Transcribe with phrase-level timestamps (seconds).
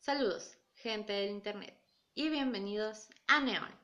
[0.00, 1.74] Saludos, gente del Internet,
[2.14, 3.80] y bienvenidos a Neon.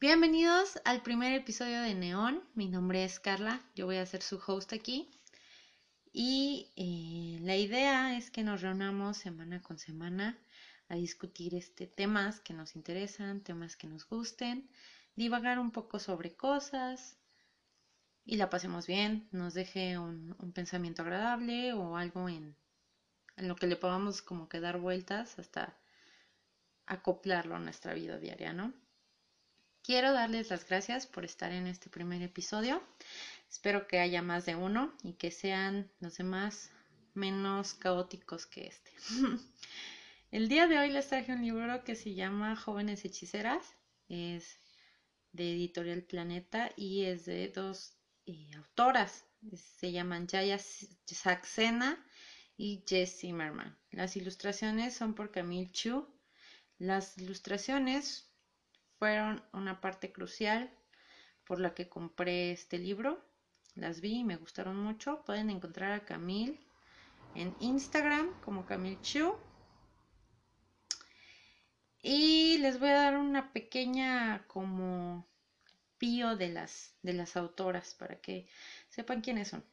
[0.00, 2.42] Bienvenidos al primer episodio de Neon.
[2.54, 5.08] Mi nombre es Carla, yo voy a ser su host aquí.
[6.12, 10.38] Y eh, la idea es que nos reunamos semana con semana
[10.88, 14.68] a discutir este, temas que nos interesan, temas que nos gusten,
[15.16, 17.18] divagar un poco sobre cosas
[18.24, 22.56] y la pasemos bien, nos deje un, pensamiento agradable o algo en,
[23.36, 25.76] en lo que le podamos como que dar vueltas hasta
[26.86, 28.72] acoplarlo a nuestra vida diaria, ¿no?
[29.82, 32.82] Quiero darles las gracias por estar en este primer episodio.
[33.50, 36.70] Espero que haya más de uno y que sean los demás
[37.14, 38.92] menos caóticos que este.
[40.30, 43.64] El día de hoy les traje un libro que se llama Jóvenes Hechiceras.
[44.08, 44.58] Es
[45.32, 49.24] de Editorial Planeta y es de dos eh, autoras.
[49.54, 52.04] Se llaman Jaya Saxena
[52.56, 53.78] y Jess Zimmerman.
[53.90, 56.06] Las ilustraciones son por Camille Chu.
[56.78, 58.30] Las ilustraciones
[58.98, 60.70] fueron una parte crucial
[61.44, 63.27] por la que compré este libro.
[63.78, 65.22] Las vi y me gustaron mucho.
[65.24, 66.58] Pueden encontrar a Camille
[67.36, 69.36] en Instagram como Camille Chu.
[72.02, 75.28] Y les voy a dar una pequeña como
[75.96, 78.48] pío de las, de las autoras para que
[78.88, 79.64] sepan quiénes son.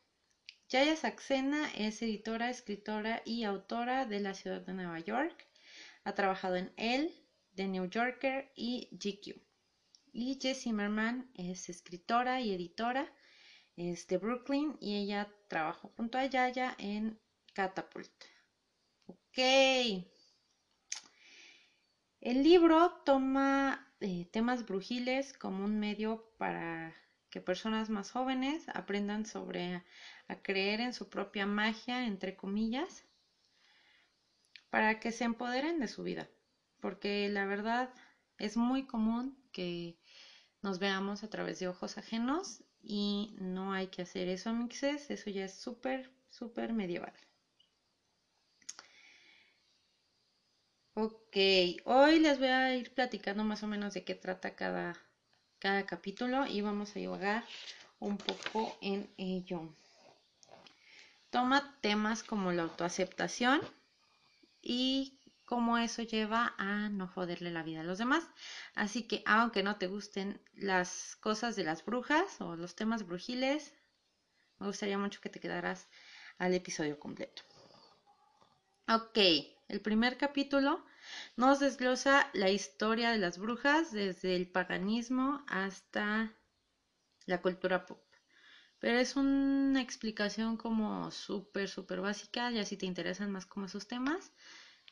[0.70, 5.48] Yaya Saxena es editora, escritora y autora de la ciudad de Nueva York.
[6.04, 7.12] Ha trabajado en Elle,
[7.56, 9.42] The New Yorker y GQ.
[10.14, 13.12] Y Jess Zimmerman es escritora y editora,
[13.76, 17.20] es de Brooklyn y ella trabajó junto a Yaya en
[17.54, 18.12] Catapult.
[19.08, 19.38] Ok.
[22.20, 26.96] El libro toma eh, temas brujiles como un medio para
[27.30, 29.84] que personas más jóvenes aprendan sobre
[30.28, 33.04] a creer en su propia magia, entre comillas,
[34.70, 36.30] para que se empoderen de su vida
[36.86, 37.92] porque la verdad
[38.38, 39.98] es muy común que
[40.62, 45.30] nos veamos a través de ojos ajenos y no hay que hacer eso, mixes, eso
[45.30, 47.14] ya es súper, súper medieval.
[50.94, 51.36] Ok,
[51.84, 54.96] hoy les voy a ir platicando más o menos de qué trata cada,
[55.60, 57.44] cada capítulo y vamos a divagar
[58.00, 59.74] un poco en ello.
[61.32, 63.60] Toma temas como la autoaceptación
[64.62, 68.30] y cómo eso lleva a no joderle la vida a los demás.
[68.74, 73.74] Así que aunque no te gusten las cosas de las brujas o los temas brujiles,
[74.60, 75.88] me gustaría mucho que te quedaras
[76.38, 77.44] al episodio completo.
[78.88, 79.18] Ok,
[79.68, 80.84] el primer capítulo
[81.38, 86.36] nos desglosa la historia de las brujas desde el paganismo hasta
[87.26, 88.00] la cultura pop.
[88.80, 93.88] Pero es una explicación como súper, súper básica, ya si te interesan más como esos
[93.88, 94.32] temas,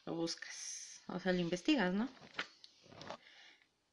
[0.06, 2.09] lo buscas, o sea, lo investigas, ¿no?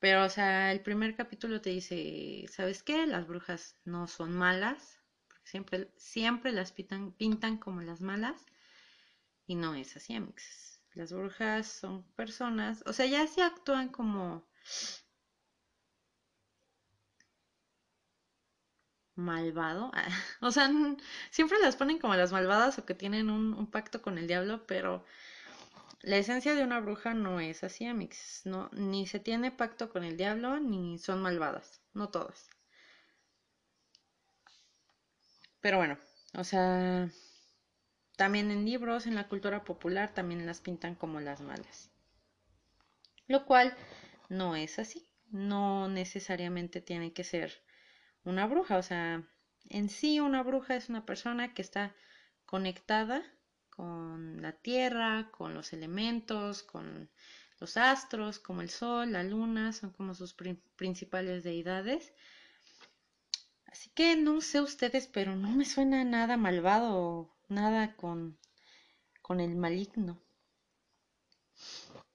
[0.00, 3.06] Pero, o sea, el primer capítulo te dice, ¿sabes qué?
[3.06, 4.98] Las brujas no son malas,
[5.28, 8.46] porque siempre, siempre las pintan, como las malas,
[9.46, 10.80] y no es así, amigos.
[10.94, 14.48] Las brujas son personas, o sea, ya se actúan como
[19.16, 19.92] malvado.
[20.40, 20.70] o sea,
[21.30, 24.66] siempre las ponen como las malvadas o que tienen un, un, pacto con el diablo,
[24.66, 25.04] pero
[26.02, 28.42] la esencia de una bruja no es así, amix.
[28.44, 31.80] No, ni se tiene pacto con el diablo, ni son malvadas.
[31.92, 32.48] No todas.
[35.60, 35.98] Pero bueno,
[36.34, 37.10] o sea,
[38.16, 41.90] también en libros, en la cultura popular, también las pintan como las malas.
[43.26, 43.76] Lo cual
[44.28, 45.06] no es así.
[45.30, 47.62] No necesariamente tiene que ser
[48.24, 48.78] una bruja.
[48.78, 49.22] O sea,
[49.68, 51.94] en sí una bruja es una persona que está
[52.46, 53.22] conectada
[53.80, 57.08] con la Tierra, con los elementos, con
[57.58, 60.36] los astros, como el Sol, la Luna, son como sus
[60.76, 62.12] principales deidades.
[63.64, 68.36] Así que no sé ustedes, pero no me suena nada malvado, nada con,
[69.22, 70.20] con el maligno.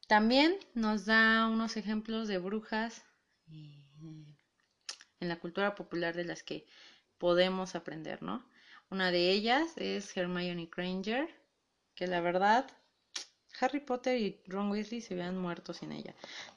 [0.08, 3.04] También nos da unos ejemplos de brujas
[3.48, 4.28] en
[5.20, 6.68] la cultura popular de las que
[7.18, 8.48] podemos aprender, ¿no?
[8.92, 11.45] Una de ellas es Hermione Granger,
[11.96, 12.68] que la verdad
[13.60, 16.14] Harry Potter y Ron Weasley se habían muerto sin ella.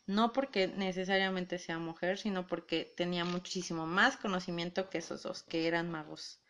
[0.06, 5.66] No porque necesariamente sea mujer, sino porque tenía muchísimo más conocimiento que esos dos, que
[5.68, 6.40] eran magos.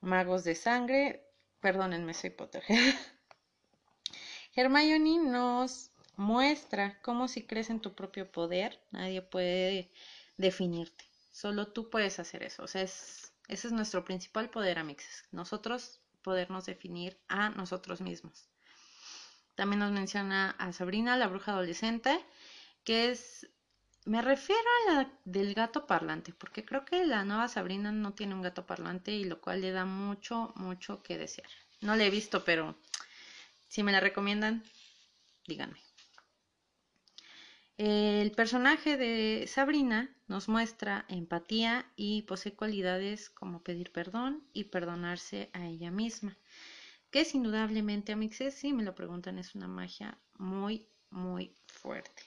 [0.00, 1.22] magos de sangre.
[1.60, 2.94] Perdónenme, soy Potterhead.
[4.54, 9.90] Hermione nos muestra cómo si crees en tu propio poder, nadie puede
[10.38, 11.04] definirte.
[11.30, 12.62] Solo tú puedes hacer eso.
[12.62, 15.24] O sea, ese es nuestro principal poder, amixes.
[15.30, 18.48] Nosotros podernos definir a nosotros mismos.
[19.54, 22.18] También nos menciona a Sabrina, la bruja adolescente,
[22.82, 23.48] que es...
[24.06, 28.34] Me refiero a la del gato parlante, porque creo que la nueva Sabrina no tiene
[28.34, 31.50] un gato parlante y lo cual le da mucho, mucho que desear.
[31.80, 32.76] No la he visto, pero
[33.68, 34.64] si me la recomiendan,
[35.46, 35.85] díganme.
[37.78, 45.50] El personaje de Sabrina nos muestra empatía y posee cualidades como pedir perdón y perdonarse
[45.52, 46.38] a ella misma,
[47.10, 52.22] que es indudablemente a Mixes, si me lo preguntan, es una magia muy, muy fuerte.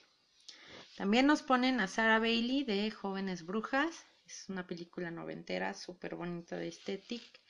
[0.96, 6.56] También nos ponen a Sarah Bailey de Jóvenes Brujas, es una película noventera súper bonita
[6.56, 7.40] de estética.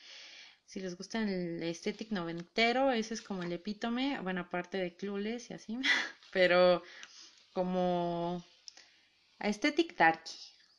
[0.64, 5.50] Si les gusta el estético noventero, ese es como el epítome, bueno, aparte de Clueless
[5.50, 5.78] y así,
[6.32, 6.82] pero
[7.52, 8.44] como
[9.38, 10.34] Aesthetic Darky.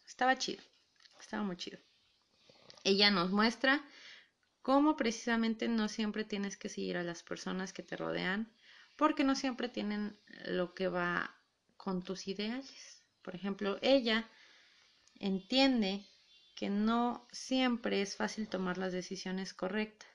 [0.06, 0.64] Estaba chido,
[1.20, 1.80] estaba muy chido.
[2.84, 3.84] Ella nos muestra
[4.62, 8.52] cómo precisamente no siempre tienes que seguir a las personas que te rodean,
[8.98, 11.36] porque no siempre tienen lo que va
[11.78, 13.04] con tus ideales.
[13.22, 14.30] Por ejemplo, ella
[15.20, 16.06] entiende
[16.56, 20.11] que no siempre es fácil tomar las decisiones correctas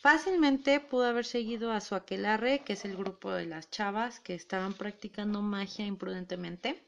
[0.00, 4.34] Fácilmente pudo haber seguido a su aquelarre, que es el grupo de las chavas que
[4.34, 6.86] estaban practicando magia imprudentemente,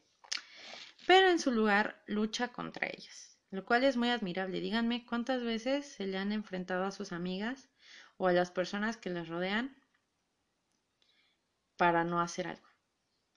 [1.06, 4.60] pero en su lugar lucha contra ellas, lo cual es muy admirable.
[4.60, 7.70] Díganme cuántas veces se le han enfrentado a sus amigas
[8.18, 9.74] o a las personas que les rodean
[11.78, 12.68] para no hacer algo.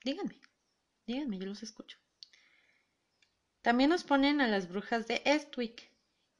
[0.04, 0.38] Díganme,
[1.06, 1.96] díganme, yo los escucho.
[3.62, 5.90] También nos ponen a las brujas de Estwick,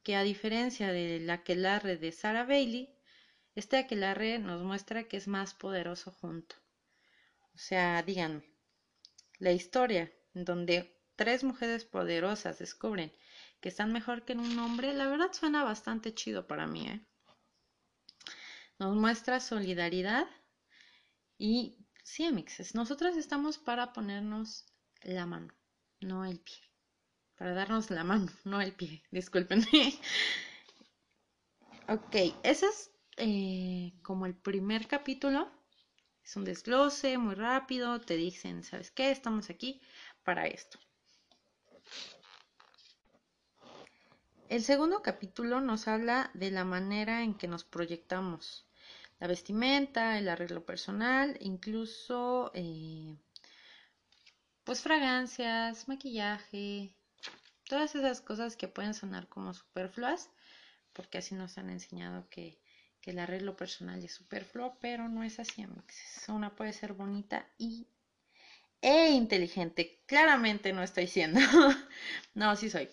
[0.02, 2.92] que a diferencia de la aquelarre de Sarah Bailey,
[3.54, 6.56] este aquelarre nos muestra que es más poderoso junto.
[7.54, 8.42] O sea, díganme,
[9.38, 13.12] la historia en donde tres mujeres poderosas descubren
[13.60, 16.88] que están mejor que un hombre, la verdad suena bastante chido para mí.
[16.88, 17.06] ¿eh?
[18.78, 20.26] Nos muestra solidaridad
[21.38, 24.66] y sí, amixes, nosotros estamos para ponernos
[25.02, 25.52] la mano,
[26.00, 26.56] no el pie.
[27.36, 29.66] Para darnos la mano, no el pie, discúlpenme.
[31.88, 35.50] ok, esa es eh, como el primer capítulo.
[36.24, 39.10] Es un desglose muy rápido, te dicen, ¿sabes qué?
[39.10, 39.80] Estamos aquí
[40.24, 40.78] para esto.
[44.48, 48.66] El segundo capítulo nos habla de la manera en que nos proyectamos.
[49.18, 53.16] La vestimenta, el arreglo personal, incluso eh,
[54.64, 56.94] pues fragancias, maquillaje,
[57.66, 60.30] todas esas cosas que pueden sonar como superfluas,
[60.92, 62.61] porque así nos han enseñado que
[63.02, 65.84] que el arreglo personal es superfluo, pero no es así, amigos.
[66.28, 67.88] Una puede ser bonita y
[68.80, 70.02] e inteligente.
[70.06, 71.40] Claramente no estoy siendo.
[72.34, 72.88] no, sí soy.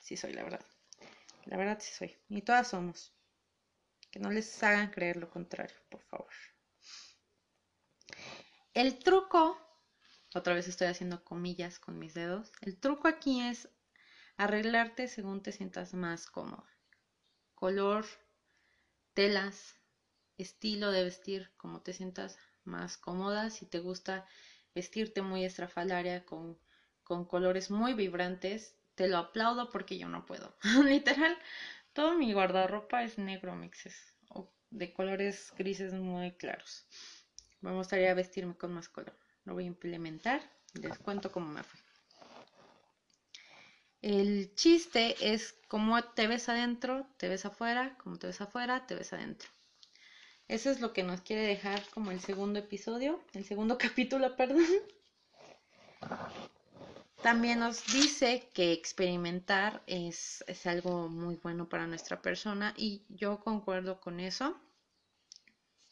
[0.00, 0.64] Sí soy, la verdad.
[1.44, 2.16] La verdad sí soy.
[2.28, 3.12] Y todas somos.
[4.10, 6.32] Que no les hagan creer lo contrario, por favor.
[8.74, 9.58] El truco,
[10.34, 12.52] otra vez estoy haciendo comillas con mis dedos.
[12.60, 13.68] El truco aquí es
[14.36, 16.64] arreglarte según te sientas más cómodo.
[17.54, 18.06] Color,
[19.18, 19.74] telas,
[20.36, 24.24] estilo de vestir, como te sientas más cómoda, si te gusta
[24.76, 26.56] vestirte muy estrafalaria con,
[27.02, 30.54] con colores muy vibrantes, te lo aplaudo porque yo no puedo.
[30.84, 31.36] Literal,
[31.94, 36.86] todo mi guardarropa es negro mixes o de colores grises muy claros.
[37.60, 39.18] Me gustaría vestirme con más color.
[39.42, 40.40] Lo voy a implementar.
[40.74, 41.87] Les cuento cómo me fue.
[44.00, 48.94] El chiste es cómo te ves adentro, te ves afuera, cómo te ves afuera, te
[48.94, 49.48] ves adentro.
[50.46, 54.64] Eso es lo que nos quiere dejar como el segundo episodio, el segundo capítulo, perdón.
[57.22, 63.40] También nos dice que experimentar es, es, algo muy bueno para nuestra persona y yo
[63.40, 64.56] concuerdo con eso.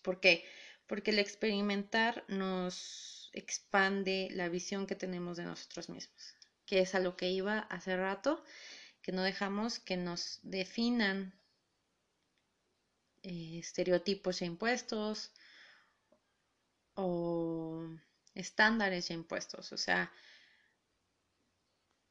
[0.03, 0.45] ¿Por qué?
[0.87, 6.37] Porque el experimentar nos expande la visión que tenemos de nosotros mismos
[6.67, 8.43] que es a lo que iba hace rato,
[9.03, 11.33] que no dejamos que nos definan
[13.23, 15.33] eh, estereotipos e impuestos
[16.95, 17.89] o
[18.35, 19.73] estándares ya impuestos.
[19.73, 20.13] O sea,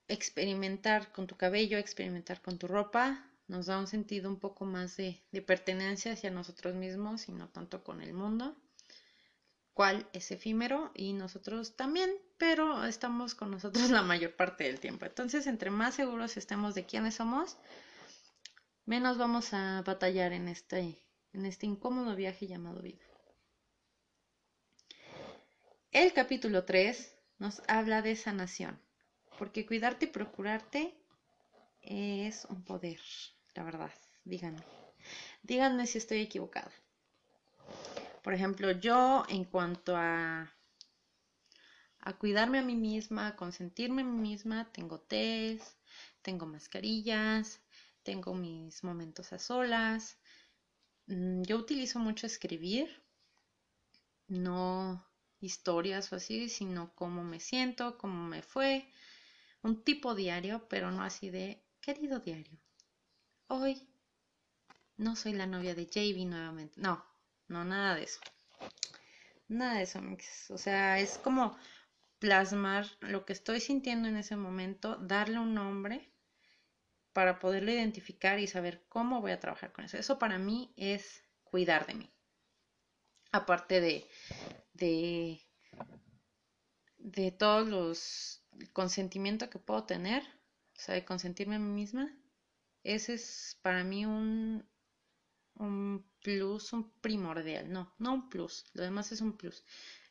[0.08, 4.98] experimentar con tu cabello, experimentar con tu ropa, nos da un sentido un poco más
[4.98, 8.56] de pertenencia hacia nosotros mismos y no tanto con el mundo
[9.75, 15.05] cual es efímero y nosotros también, pero estamos con nosotros la mayor parte del tiempo.
[15.05, 17.58] Entonces, entre más seguros estemos de quiénes somos,
[18.86, 20.98] menos vamos a batallar en este,
[21.34, 23.05] en este incómodo viaje llamado vida.
[25.91, 28.79] El capítulo 3 nos habla de sanación,
[29.38, 30.96] porque cuidarte y procurarte
[31.82, 33.00] es un poder,
[33.53, 33.91] la verdad,
[34.24, 34.63] díganme.
[35.44, 36.72] Díganme si estoy equivocada.
[38.25, 40.51] Por ejemplo, yo en cuanto a,
[42.00, 45.77] a cuidarme a mí misma, a consentirme a mí misma, tengo test,
[46.24, 47.62] tengo mascarillas,
[48.01, 50.17] tengo mis momentos a solas.
[51.05, 52.89] Mm, yo utilizo mucho escribir,
[54.27, 55.05] no
[55.39, 58.91] historias o así, sino cómo me siento, cómo me fue,
[59.62, 62.58] un tipo diario, pero no así de querido diario.
[63.50, 63.88] Hoy
[64.98, 66.82] no soy la novia de JB nuevamente.
[66.82, 67.05] No,
[67.48, 68.20] no, nada de eso.
[69.48, 70.02] Nada de eso,
[70.50, 71.56] O sea, es como
[72.20, 76.12] plasmar lo que estoy sintiendo en ese momento, darle un nombre
[77.14, 79.98] para poderlo identificar y saber cómo voy a trabajar con eso.
[79.98, 82.12] Eso para mí es cuidar de mí.
[83.32, 84.08] Aparte de,
[84.74, 85.42] de,
[86.98, 92.12] de todos los consentimiento que puedo tener, o sea, de consentirme a mí misma,
[92.84, 94.68] ese es para mí un,
[95.56, 97.72] un plus, un primordial.
[97.72, 99.64] No, no un plus, lo demás es un plus.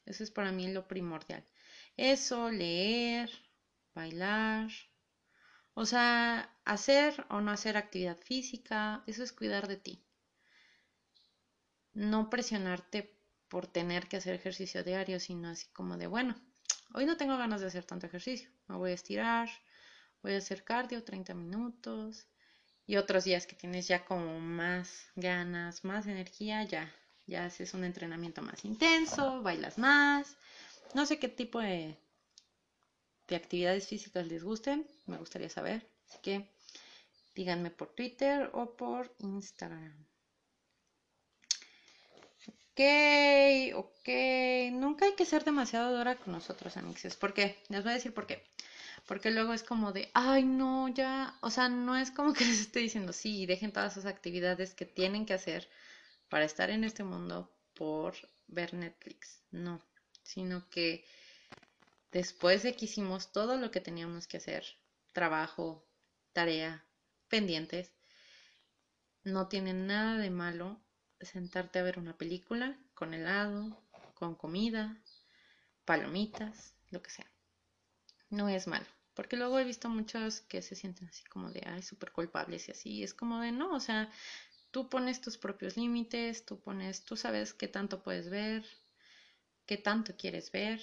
[0.06, 1.44] Eso es para mí lo primordial.
[1.96, 3.30] Eso, leer,
[3.94, 4.70] bailar,
[5.74, 10.04] o sea, hacer o no hacer actividad física, eso es cuidar de ti.
[11.94, 13.10] No presionarte
[13.48, 16.34] por tener que hacer ejercicio diario, sino así como de, bueno,
[16.92, 19.48] hoy no tengo ganas de hacer tanto ejercicio, me voy a estirar,
[20.22, 22.26] voy a hacer cardio 30 minutos,
[22.86, 26.92] y otros días que tienes ya como más ganas, más energía, ya,
[27.26, 30.36] ya haces un entrenamiento más intenso, bailas más,
[30.94, 31.96] no sé qué tipo de,
[33.28, 36.50] de actividades físicas les gusten, me gustaría saber, así que
[37.34, 40.06] díganme por Twitter o por Instagram.
[42.46, 42.80] Ok,
[43.76, 44.08] ok,
[44.72, 47.62] nunca hay que ser demasiado dura con nosotros, amixes, ¿por qué?
[47.68, 48.42] Les voy a decir por qué
[49.06, 52.60] porque luego es como de, ay, no, ya, o sea, no es como que les
[52.60, 55.68] esté diciendo, sí, dejen todas esas actividades que tienen que hacer
[56.28, 58.14] para estar en este mundo por
[58.46, 59.82] ver Netflix, no,
[60.22, 61.04] sino que
[62.12, 64.64] después de que hicimos todo lo que teníamos que hacer,
[65.12, 65.86] trabajo,
[66.32, 66.84] tarea,
[67.28, 67.92] pendientes,
[69.22, 70.80] no tiene nada de malo
[71.20, 73.82] sentarte a ver una película con helado,
[74.14, 75.00] con comida,
[75.86, 77.33] palomitas, lo que sea
[78.34, 78.86] no es malo.
[79.14, 82.72] Porque luego he visto muchos que se sienten así como de, ay, súper culpables y
[82.72, 83.02] así.
[83.02, 84.10] Es como de, no, o sea,
[84.72, 88.64] tú pones tus propios límites, tú pones, tú sabes qué tanto puedes ver,
[89.66, 90.80] qué tanto quieres ver.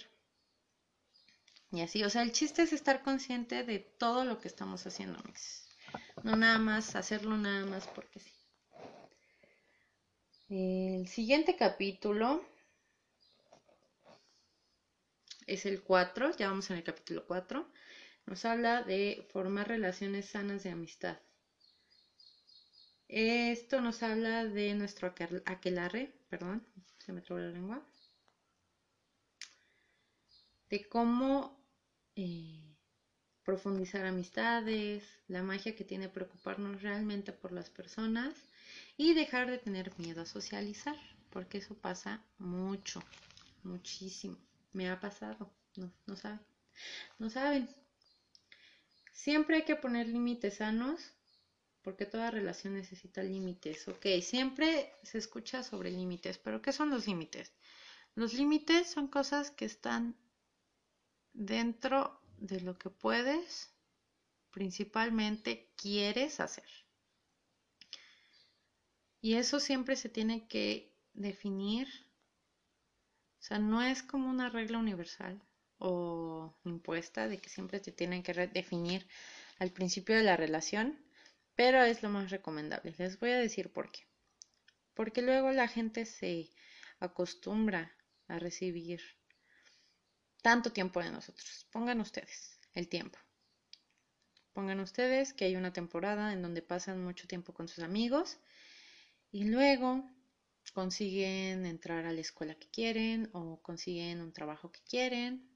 [1.72, 5.20] Y así, o sea, el chiste es estar consciente de todo lo que estamos haciendo.
[6.24, 8.32] No nada más hacerlo nada más porque sí.
[10.50, 12.46] El siguiente capítulo
[15.52, 17.68] es el 4, ya vamos en el capítulo 4,
[18.26, 21.18] nos habla de formar relaciones sanas de amistad.
[23.10, 25.14] Esto nos habla de nuestro
[25.46, 26.66] aquelarre, perdón,
[27.00, 27.86] se me trabó la lengua,
[30.70, 31.60] de cómo
[32.16, 32.78] eh,
[33.44, 38.34] profundizar amistades, la magia que tiene preocuparnos realmente por las personas
[38.96, 40.96] y dejar de tener miedo a socializar,
[41.30, 43.04] porque eso pasa mucho,
[43.64, 44.51] muchísimo.
[44.74, 45.52] Me ha pasado.
[45.76, 46.40] No, no saben.
[47.20, 47.70] No saben.
[49.12, 51.14] Siempre hay que poner límites sanos
[51.82, 53.88] porque toda relación necesita límites.
[53.88, 57.52] Ok, siempre se escucha sobre límites, pero ¿qué son los límites?
[58.16, 60.16] Los límites son cosas que están
[61.34, 63.74] dentro de lo que puedes,
[64.52, 66.68] principalmente quieres hacer.
[69.22, 71.88] Y eso siempre se tiene que definir
[73.42, 75.42] o sea, no es como una regla universal
[75.80, 79.08] o impuesta de que siempre te tienen que definir
[79.58, 81.04] al principio de la relación,
[81.56, 82.94] pero es lo más recomendable.
[83.00, 84.02] Les voy a decir por qué.
[84.94, 86.52] Porque luego la gente se
[87.00, 87.92] acostumbra
[88.28, 89.02] a recibir
[90.44, 91.66] tanto tiempo de nosotros.
[91.72, 93.18] Pongan ustedes el tiempo.
[94.54, 98.38] Pongan ustedes que hay una temporada en donde pasan mucho tiempo con sus amigos
[99.32, 100.08] y luego
[100.74, 105.50] consiguen entrar a la escuela que quieren o consiguen un trabajo que quieren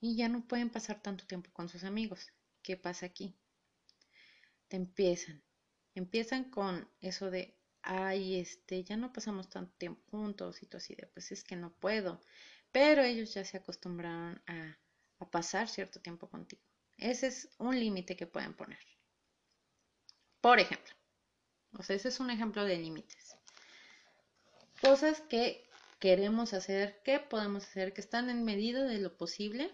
[0.00, 2.32] y ya no pueden pasar tanto tiempo con sus amigos.
[2.62, 3.36] ¿Qué pasa aquí?
[4.68, 5.42] Te empiezan,
[5.94, 10.94] empiezan con eso de, ay, este, ya no pasamos tanto tiempo juntos y tú así
[10.94, 12.20] de, pues es que no puedo,
[12.72, 14.78] pero ellos ya se acostumbraron a,
[15.18, 16.62] a pasar cierto tiempo contigo.
[16.96, 18.78] Ese es un límite que pueden poner.
[20.40, 20.94] Por ejemplo,
[21.74, 23.36] o sea, ese es un ejemplo de límites.
[24.80, 25.68] Cosas que
[25.98, 29.70] queremos hacer, que podemos hacer, que están en medida de lo posible,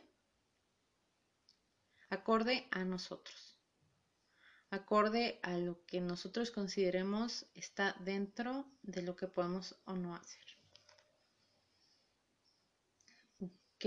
[2.11, 3.57] acorde a nosotros,
[4.71, 10.45] acorde a lo que nosotros consideremos está dentro de lo que podemos o no hacer.
[13.41, 13.85] Ok.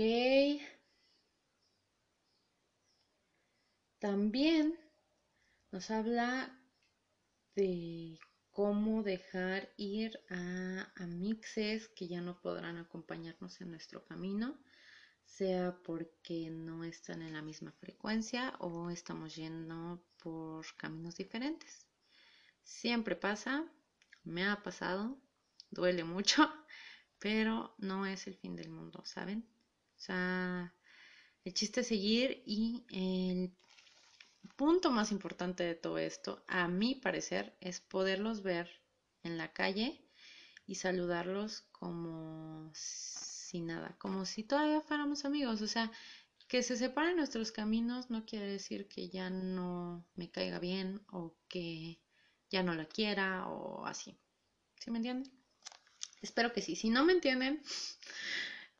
[3.98, 4.78] También
[5.70, 6.58] nos habla
[7.54, 8.18] de
[8.52, 14.58] cómo dejar ir a, mixes que ya no podrán acompañarnos en nuestro camino,
[15.24, 21.86] sea porque no están en la misma frecuencia o estamos yendo por caminos diferentes.
[22.62, 23.64] Siempre pasa,
[24.24, 25.16] me ha pasado,
[25.70, 26.50] duele mucho,
[27.18, 29.46] pero no es el fin del mundo, ¿saben?
[29.96, 30.74] O sea,
[31.44, 33.54] el chiste es seguir y el
[34.56, 38.68] punto más importante de todo esto, a mi parecer, es poderlos ver
[39.22, 40.04] en la calle
[40.66, 45.62] y saludarlos como si nada, como si todavía fuéramos amigos.
[45.62, 45.90] O sea,
[46.48, 51.36] que se separen nuestros caminos no quiere decir que ya no me caiga bien o
[51.48, 52.00] que
[52.50, 54.18] ya no la quiera o así.
[54.76, 55.32] ¿Sí me entienden?
[56.22, 56.76] Espero que sí.
[56.76, 57.62] Si no me entienden,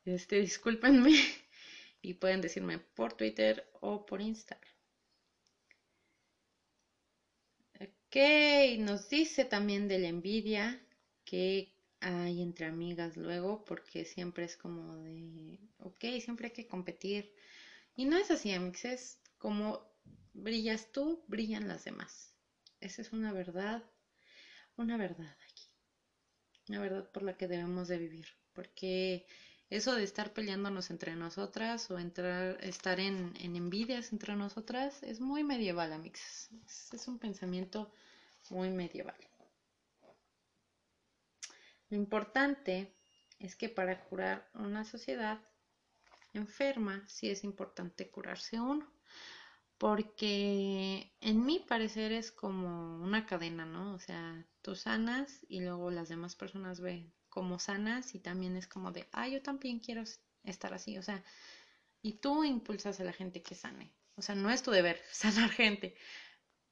[0.04, 1.12] este, discúlpenme
[2.02, 4.69] y pueden decirme por Twitter o por Instagram.
[8.10, 8.16] Ok,
[8.78, 10.80] nos dice también de la envidia
[11.24, 17.30] que hay entre amigas luego, porque siempre es como de, ok, siempre hay que competir.
[17.96, 19.80] Y no es así, amix, es como
[20.34, 22.34] brillas tú, brillan las demás.
[22.80, 23.82] Esa es una verdad,
[24.76, 25.68] una verdad aquí.
[26.68, 29.24] Una verdad por la que debemos de vivir, porque
[29.70, 35.44] eso de estar peleándonos entre nosotras o entrar, estar en, envidias entre nosotras es muy
[35.44, 36.50] medieval, amigos.
[36.92, 37.92] Es, un pensamiento
[38.50, 39.16] muy medieval.
[41.88, 42.96] Lo importante
[43.38, 45.40] es que para curar una sociedad
[46.32, 48.92] enferma, sí es importante curarse uno.
[49.78, 53.94] Porque en mi parecer es como una cadena, ¿no?
[53.94, 58.66] O sea, tú sanas y luego las demás personas ven como sanas y también es
[58.66, 60.02] como de, ah, yo también quiero
[60.44, 61.24] estar así, o sea,
[62.02, 63.92] y tú impulsas a la gente que sane.
[64.16, 65.94] O sea, no es tu deber sanar gente,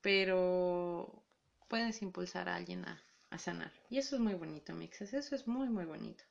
[0.01, 1.25] pero
[1.69, 3.03] puedes impulsar a alguien a,
[3.39, 3.73] sanar.
[3.89, 6.25] Y eso es muy bonito, mixes, eso es muy, muy bonito.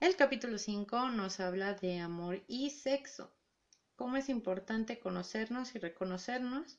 [0.00, 3.34] El capítulo 5 nos habla de amor y sexo.
[3.96, 6.78] Cómo es importante conocernos y reconocernos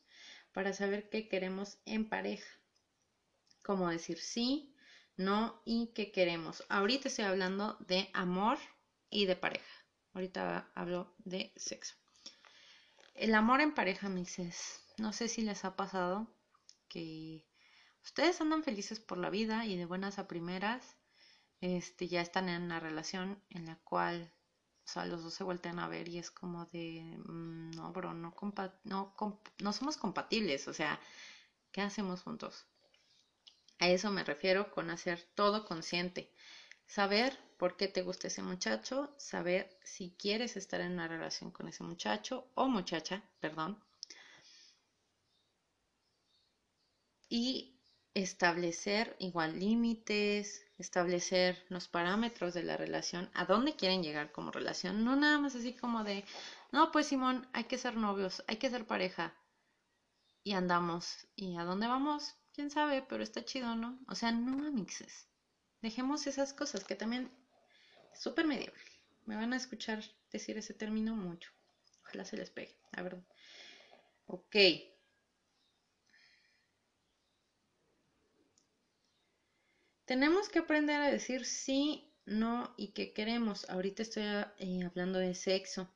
[0.52, 2.48] para saber qué queremos en pareja.
[3.62, 4.75] Cómo decir sí,
[5.16, 6.64] no y qué queremos.
[6.68, 8.58] Ahorita estoy hablando de amor
[9.10, 9.86] y de pareja.
[10.12, 11.94] Ahorita hablo de sexo.
[13.14, 16.26] El amor en pareja, dices, no sé si les ha pasado
[16.88, 17.46] que
[18.04, 20.96] ustedes andan felices por la vida y de buenas a primeras,
[21.60, 24.32] este, ya están en una relación en la cual,
[24.84, 28.12] o sea, los dos se voltean a ver y es como de, mm, no, bro,
[28.12, 28.34] no,
[28.84, 29.14] no,
[29.58, 31.00] no somos compatibles, o sea,
[31.72, 32.66] ¿qué hacemos juntos?
[33.78, 36.30] A eso me refiero con hacer todo consciente.
[36.86, 41.68] Saber por qué te gusta ese muchacho, saber si quieres estar en una relación con
[41.68, 43.82] ese muchacho o muchacha, perdón.
[47.28, 47.76] Y
[48.14, 55.04] establecer igual límites, establecer los parámetros de la relación, a dónde quieren llegar como relación,
[55.04, 56.24] no nada más así como de,
[56.72, 59.34] no, pues Simón, hay que ser novios, hay que ser pareja
[60.42, 61.26] y andamos.
[61.34, 62.34] ¿Y a dónde vamos?
[62.56, 64.00] Quién sabe, pero está chido, ¿no?
[64.08, 65.28] O sea, no mixes.
[65.82, 67.30] Dejemos esas cosas que también
[68.14, 68.80] súper medieval.
[69.26, 71.50] Me van a escuchar decir ese término mucho.
[72.02, 73.24] Ojalá se les pegue, la verdad.
[74.26, 74.56] Ok.
[80.06, 83.68] Tenemos que aprender a decir sí, no y qué queremos.
[83.68, 85.90] Ahorita estoy eh, hablando de sexo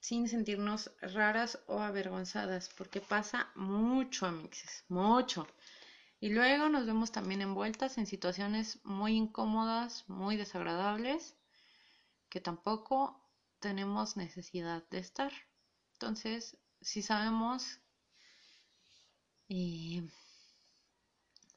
[0.00, 5.46] sin sentirnos raras o avergonzadas, porque pasa mucho, amixes, mucho.
[6.20, 11.36] Y luego nos vemos también envueltas en situaciones muy incómodas, muy desagradables,
[12.28, 13.22] que tampoco
[13.60, 15.32] tenemos necesidad de estar.
[15.92, 17.80] Entonces, si sabemos
[19.48, 20.08] eh,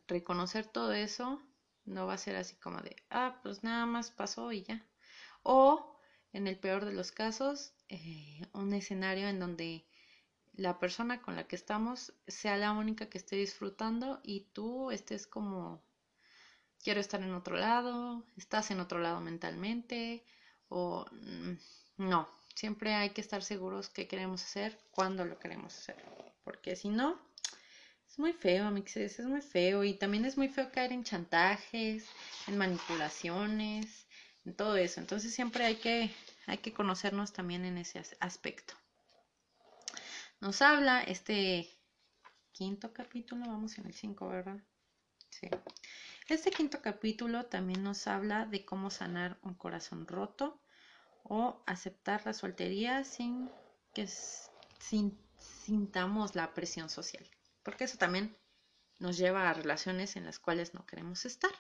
[0.08, 1.41] reconocer todo eso,
[1.86, 4.86] no va a ser así como de, ah, pues nada más pasó y ya.
[5.43, 5.99] O,
[6.34, 9.86] en el peor de los casos, eh, un escenario en donde
[10.54, 15.28] la persona con la que estamos sea la única que esté disfrutando y tú estés
[15.28, 15.82] como
[16.84, 20.23] quiero estar en otro lado, estás en otro lado mentalmente
[20.69, 21.54] o mm,
[21.97, 25.97] no, siempre hay que estar seguros qué queremos hacer, cuándo lo queremos hacer,
[26.43, 27.19] porque si no,
[28.10, 29.84] Es muy feo, amixes, es muy feo.
[29.84, 32.06] Y también es muy feo caer en chantajes,
[32.47, 34.08] en manipulaciones,
[34.45, 34.99] en todo eso.
[34.99, 36.12] Entonces siempre hay que,
[36.49, 38.73] hay que conocernos también en ese aspecto.
[40.41, 41.69] Nos habla este
[42.51, 44.59] quinto capítulo, vamos en el 5, ¿verdad?
[45.29, 45.47] Sí.
[46.27, 50.62] Este quinto capítulo también nos habla de cómo sanar un corazón roto
[51.23, 53.49] o aceptar la soltería sin
[53.93, 54.07] que
[55.38, 57.25] sintamos la presión social,
[57.63, 58.35] porque eso también
[58.99, 61.51] nos lleva a relaciones en las cuales no queremos estar.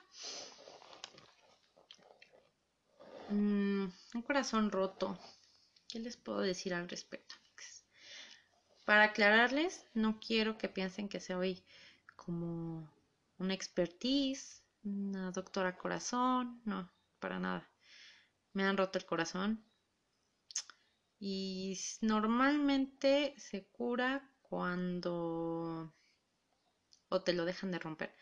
[3.31, 5.17] Mm, un corazón roto.
[5.87, 7.35] ¿Qué les puedo decir al respecto?
[8.85, 11.63] Para aclararles, no quiero que piensen que soy
[12.17, 12.89] como
[13.37, 17.69] una expertise, una doctora corazón, no, para nada.
[18.53, 19.63] Me han roto el corazón
[21.19, 25.93] y normalmente se cura cuando
[27.09, 28.15] o te lo dejan de romper.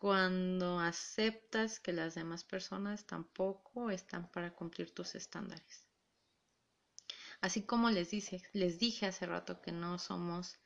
[0.00, 5.88] Cuando aceptas que las demás personas tampoco están para cumplir tus estándares.
[7.40, 10.60] Así como les, dije hace rato que no somos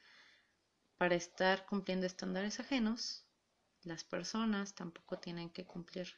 [0.98, 3.24] para estar cumpliendo estándares ajenos,
[3.84, 6.14] las personas tampoco tienen que cumplir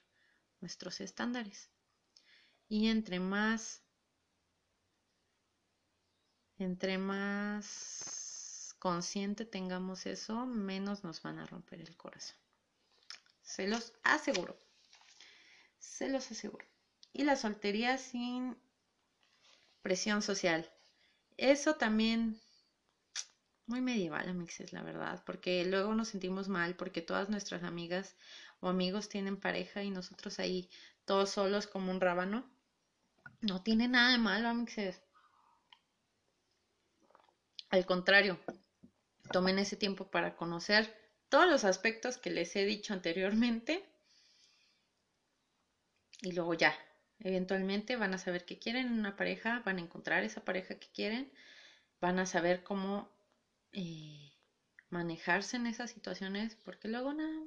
[0.60, 1.70] nuestros estándares.
[2.68, 3.80] Y entre más
[6.58, 12.43] entre más consciente tengamos eso, menos nos van a romper el corazón.
[13.44, 14.58] Se los aseguro.
[15.78, 16.66] Se los aseguro.
[17.12, 18.56] Y la soltería sin
[19.82, 20.68] presión social.
[21.36, 22.40] Eso también
[23.66, 28.16] muy medieval, amixes, la verdad, porque luego nos sentimos mal porque todas nuestras amigas
[28.60, 30.68] o amigos tienen pareja y nosotros ahí
[31.04, 32.50] todos solos como un rábano.
[33.40, 35.02] No tiene nada de malo, amixes.
[37.70, 38.38] Al contrario,
[39.32, 43.84] tomen ese tiempo para conocer todos los aspectos que les he dicho anteriormente
[46.22, 46.74] y luego ya,
[47.20, 51.30] Eventualmente van a saber que quieren una pareja, van a encontrar esa pareja que quieren,
[52.00, 53.08] van a saber cómo
[53.72, 54.32] eh,
[54.90, 57.38] manejarse en esas situaciones, porque luego nada,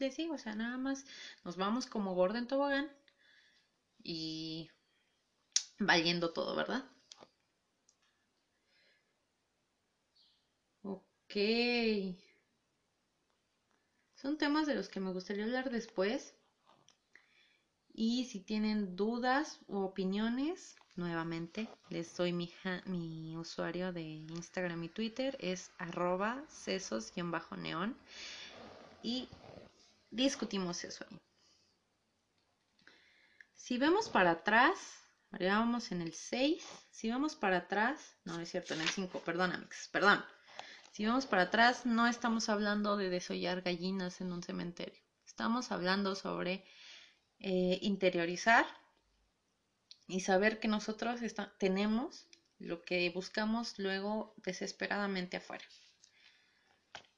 [0.00, 1.06] les digo, o sea, nada más
[1.44, 2.90] nos vamos como gorda en tobogán
[4.04, 4.68] y
[5.78, 6.82] valiendo todo, ¿verdad?
[10.84, 11.36] Ok.
[14.22, 16.32] Son temas de los que me gustaría hablar después.
[17.92, 25.36] Y si tienen dudas u opiniones, nuevamente les doy mi, usuario de Instagram y Twitter,
[25.40, 27.96] es arroba sesos-neón
[29.02, 29.28] y
[30.12, 31.20] discutimos eso ahí.
[33.56, 34.78] Si vemos para atrás,
[35.32, 39.20] ahora vamos en el 6, si vamos para atrás, no, es cierto, en el 5,
[39.24, 40.24] perdón amigos, perdón.
[40.92, 45.02] Si vamos para atrás, no estamos hablando de desollar gallinas en un cementerio.
[45.24, 46.66] Estamos hablando sobre
[47.38, 48.66] eh, interiorizar
[50.06, 51.20] y saber que nosotros
[51.58, 52.28] tenemos
[52.58, 55.64] lo que buscamos luego desesperadamente afuera.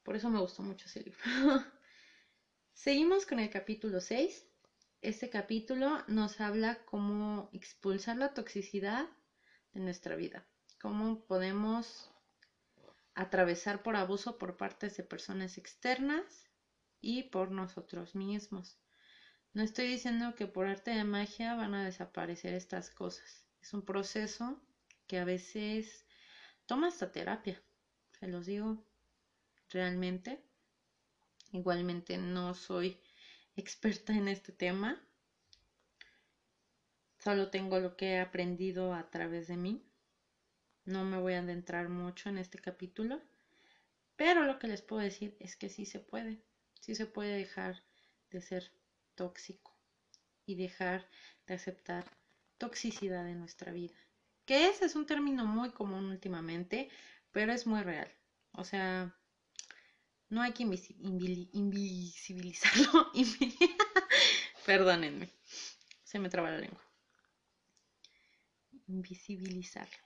[0.04, 1.18] Por eso me gustó mucho ese libro.
[2.74, 4.46] Seguimos con el capítulo 6.
[5.02, 9.08] Este capítulo nos habla cómo expulsar la toxicidad
[9.72, 10.46] de nuestra vida,
[10.80, 12.13] cómo podemos
[13.14, 16.44] atravesar por abuso por partes de personas externas
[17.00, 18.78] y por nosotros mismos.
[19.52, 23.46] No estoy diciendo que por arte de magia van a desaparecer estas cosas.
[23.60, 24.60] Es un proceso
[25.06, 26.06] que a veces
[26.66, 27.62] toma hasta terapia.
[28.18, 28.84] Se los digo
[29.70, 30.42] realmente.
[31.52, 33.00] Igualmente no soy
[33.54, 35.00] experta en este tema.
[37.18, 39.86] Solo tengo lo que he aprendido a través de mí.
[40.84, 43.20] No me voy a adentrar mucho en este capítulo.
[44.16, 46.40] Pero lo que les puedo decir es que sí se puede.
[46.80, 47.82] Sí se puede dejar
[48.30, 48.70] de ser
[49.14, 49.76] tóxico
[50.46, 51.08] y dejar
[51.46, 52.04] de aceptar
[52.58, 53.94] toxicidad en nuestra vida.
[54.44, 56.90] Que ese es un término muy común últimamente,
[57.32, 58.08] pero es muy real.
[58.52, 59.12] O sea,
[60.28, 63.10] no hay que invisibilizarlo.
[64.66, 65.30] Perdónenme,
[66.02, 66.82] se me traba la lengua.
[68.86, 70.03] Invisibilizarlo.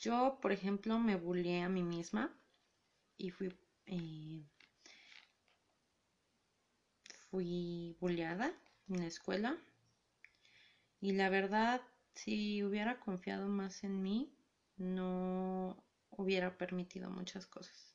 [0.00, 2.36] Yo, por ejemplo, me bulleé a mí misma
[3.18, 3.54] y fui,
[3.86, 4.44] eh,
[7.30, 8.52] fui bulleada
[8.88, 9.56] en la escuela.
[11.00, 11.80] Y la verdad,
[12.14, 14.32] si hubiera confiado más en mí,
[14.76, 15.76] no
[16.10, 17.89] hubiera permitido muchas cosas.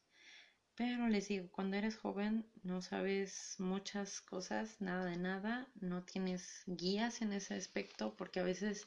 [0.76, 6.64] Pero les digo, cuando eres joven no sabes muchas cosas, nada de nada, no tienes
[6.66, 8.86] guías en ese aspecto porque a veces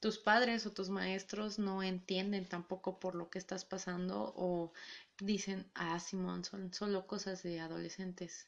[0.00, 4.72] tus padres o tus maestros no entienden tampoco por lo que estás pasando o
[5.20, 8.46] dicen, ah, Simón, son solo cosas de adolescentes.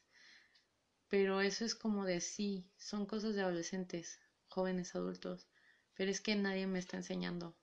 [1.09, 5.45] Pero eso es como de sí, son cosas de adolescentes, jóvenes adultos.
[5.93, 7.53] Pero es que nadie me está enseñando.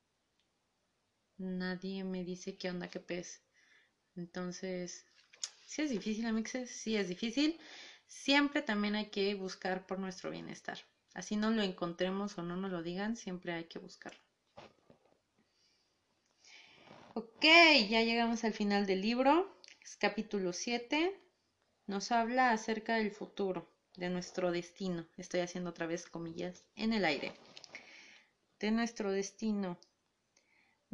[1.38, 3.40] Nadie me dice qué onda, qué pez.
[4.16, 5.04] Entonces,
[5.66, 7.58] si es difícil, amixes, sí es difícil.
[8.06, 10.78] Siempre también hay que buscar por nuestro bienestar.
[11.14, 14.20] Así no lo encontremos o no nos lo digan, siempre hay que buscarlo.
[17.14, 17.44] Ok,
[17.88, 19.50] ya llegamos al final del libro.
[19.82, 21.18] Es capítulo 7.
[21.86, 25.06] Nos habla acerca del futuro, de nuestro destino.
[25.16, 27.32] Estoy haciendo otra vez comillas en el aire.
[28.60, 29.78] De nuestro destino.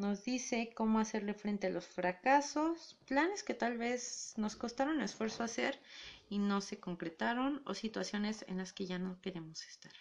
[0.03, 5.45] Nos dice cómo hacerle frente a los fracasos, planes que tal vez nos costaron esfuerzo
[5.45, 5.81] hacer
[6.29, 9.93] y no se concretaron o situaciones en las que ya no queremos estar.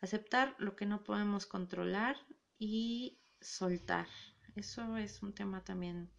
[0.00, 2.16] Aceptar lo que no podemos controlar
[2.58, 4.06] y soltar.
[4.56, 6.10] Eso es un tema también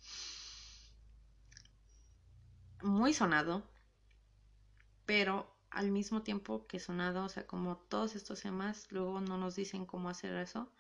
[2.84, 3.68] muy sonado,
[5.08, 9.56] pero al mismo tiempo que sonado, o sea, como todos estos temas, luego no nos
[9.56, 10.72] dicen cómo hacer eso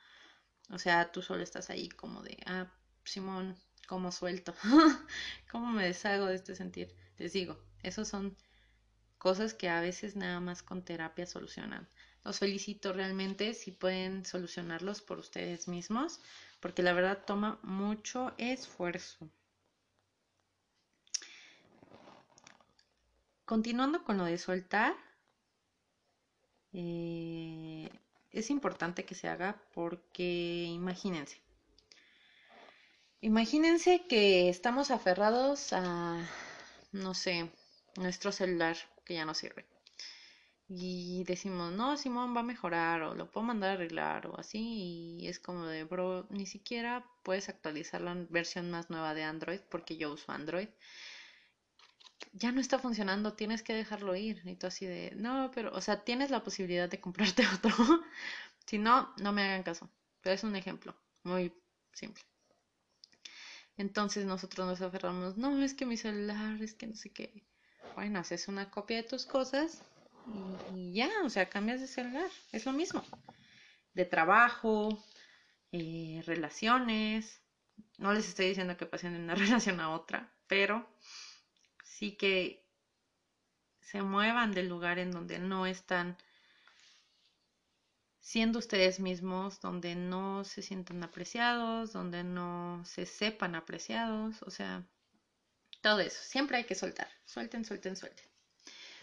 [0.69, 2.71] o sea, tú solo estás ahí como de, ah,
[3.03, 4.53] Simón, ¿cómo suelto?
[5.51, 6.95] ¿Cómo me deshago de este sentir?
[7.17, 8.37] Les digo, esos son
[9.17, 11.87] cosas que a veces nada más con terapia solucionan.
[12.23, 16.21] Los felicito realmente si pueden solucionarlos por ustedes mismos,
[16.59, 19.29] porque la verdad toma mucho esfuerzo.
[23.45, 24.95] Continuando con lo de soltar,
[26.73, 27.89] eh,
[28.31, 31.41] es importante que se haga porque imagínense.
[33.21, 36.25] Imagínense que estamos aferrados a,
[36.91, 37.51] no sé,
[37.97, 39.65] nuestro celular que ya no sirve.
[40.69, 45.17] Y decimos, no, Simón va a mejorar o lo puedo mandar a arreglar o así.
[45.19, 49.61] Y es como de, bro, ni siquiera puedes actualizar la versión más nueva de Android
[49.69, 50.69] porque yo uso Android
[52.33, 54.41] ya no está funcionando, tienes que dejarlo ir.
[54.45, 57.73] Y tú así de, no, pero, o sea, tienes la posibilidad de comprarte otro.
[58.65, 59.89] si no, no me hagan caso.
[60.21, 61.53] Pero es un ejemplo muy
[61.93, 62.23] simple.
[63.77, 67.45] Entonces nosotros nos aferramos, no, es que mi celular, es que no sé qué.
[67.95, 69.81] Bueno, haces una copia de tus cosas
[70.73, 72.29] y, ya, o sea, cambias de celular.
[72.51, 73.03] Es lo mismo.
[73.93, 75.03] De trabajo,
[75.71, 77.41] eh, relaciones.
[77.97, 80.85] No les estoy diciendo que pasen de una relación a otra, pero
[81.99, 82.65] sí que
[83.81, 86.17] se muevan del lugar en donde no están
[88.21, 94.87] siendo ustedes mismos, donde no se sientan apreciados, donde no se sepan apreciados, o sea,
[95.81, 96.19] todo eso.
[96.21, 97.09] Siempre hay que soltar.
[97.25, 98.25] Suelten, suelten, suelten.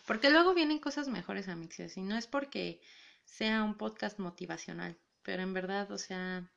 [0.07, 2.81] Porque luego vienen cosas mejores, amigos, y no es porque
[3.27, 6.51] sea un podcast motivacional, pero en verdad, o sea,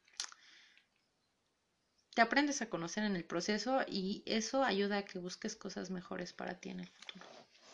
[2.13, 6.33] te aprendes a conocer en el proceso y eso ayuda a que busques cosas mejores
[6.33, 7.25] para ti en el futuro.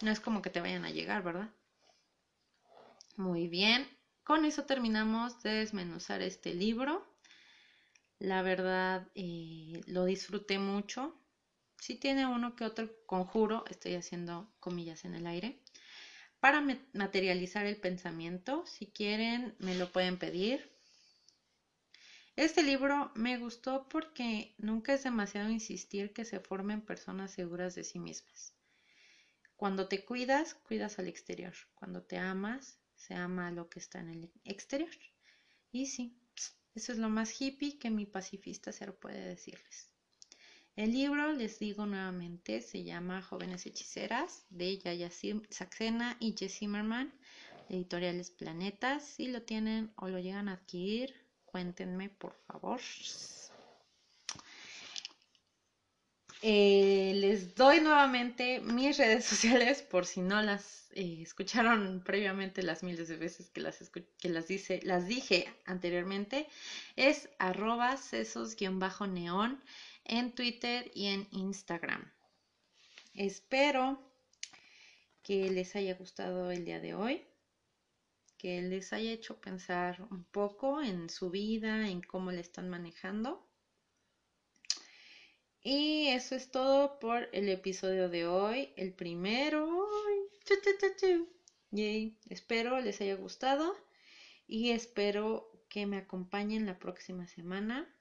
[0.02, 1.50] No es como que te vayan a llegar, ¿verdad?
[3.18, 3.88] Muy bien,
[4.24, 7.06] con eso terminamos de desmenuzar este libro.
[8.20, 11.16] La verdad, eh, lo disfruté mucho.
[11.80, 15.62] Si tiene uno que otro conjuro, estoy haciendo comillas en el aire,
[16.40, 16.62] para
[16.94, 18.66] materializar el pensamiento.
[18.66, 20.75] Si quieren, me lo pueden pedir.
[22.36, 27.86] Este libro me gustó porque nunca es demasiado insistir que se formen personas seguras de
[27.86, 28.54] sí mismas.
[29.56, 31.54] Cuando te cuidas, cuidas al exterior.
[31.76, 34.92] Cuando te amas, se ama lo que está en el exterior.
[35.72, 36.18] Y sí,
[36.74, 39.90] eso es lo más hippie que mi pacifista ser puede decirles.
[40.76, 45.10] El libro, les digo nuevamente, se llama Jóvenes Hechiceras de Yaya
[45.50, 47.14] Saxena y Jess Zimmerman,
[47.70, 49.06] editoriales Planetas.
[49.06, 51.25] Si lo tienen o lo llegan a adquirir,
[51.56, 52.82] cuéntenme por favor.
[56.42, 62.84] Eh, les doy nuevamente mis redes sociales por si no las eh, escucharon previamente las
[62.84, 66.50] miles de veces que las, que las, dice, las dije anteriormente.
[66.98, 69.64] Es arroba sesos-neón
[70.04, 72.12] en Twitter y en Instagram.
[73.14, 73.98] Espero
[75.24, 77.26] que les haya gustado el día de hoy
[78.38, 83.48] que les haya hecho pensar un poco en su vida, en cómo le están manejando.
[85.62, 89.88] Y eso es todo por el episodio de hoy, el primero.
[91.72, 92.18] Yay.
[92.30, 93.76] Espero les haya gustado
[94.48, 97.92] y espero que me acompañen la próxima semana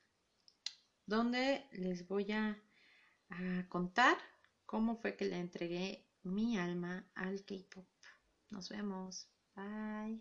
[1.07, 2.63] donde les voy a,
[3.31, 4.17] a contar
[4.67, 7.87] cómo fue que le entregué mi alma al K-Pop.
[8.51, 9.34] Nos vemos.
[9.57, 10.19] Bye.